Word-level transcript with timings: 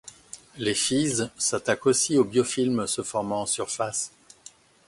Les 0.57 0.73
Physes 0.73 1.29
s'attaquent 1.37 1.85
aussi 1.85 2.17
au 2.17 2.23
biofilm 2.23 2.87
se 2.87 3.03
formant 3.03 3.41
en 3.41 3.45
surface. 3.45 4.11